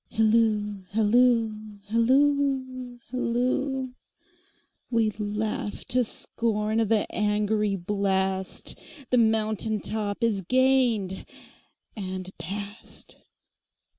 Hilloo, 0.09 0.81
hilloo, 0.93 1.77
hilloo, 1.91 2.97
hilloo! 3.11 3.93
We 4.89 5.11
laugh 5.11 5.85
to 5.89 6.03
scorn 6.03 6.87
the 6.87 7.05
angry 7.13 7.75
blast, 7.75 8.79
The 9.11 9.19
mountain 9.19 9.79
top 9.79 10.23
is 10.23 10.41
gained 10.41 11.23
and 11.95 12.35
past. 12.39 13.19